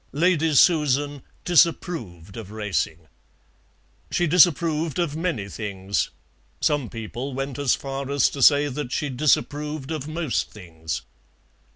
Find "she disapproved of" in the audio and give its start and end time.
4.09-5.15, 8.91-10.07